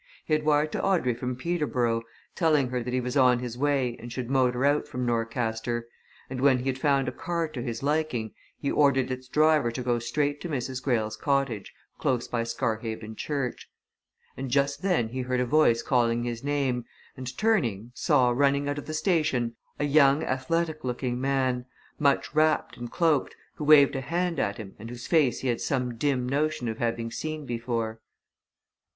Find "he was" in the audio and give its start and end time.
2.91-3.15